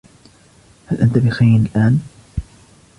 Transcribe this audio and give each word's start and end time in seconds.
هل 0.85 1.01
أنتَ 1.01 1.17
بخير 1.17 1.59
الآن؟ 1.59 1.99